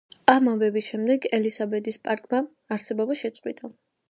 ამ 0.33 0.47
ამბების 0.53 0.87
შემდეგ 0.93 1.27
ელისაბედის 1.39 2.01
პარკმა 2.09 2.41
არსებობა 2.79 3.21
შეწყვიტა. 3.23 3.73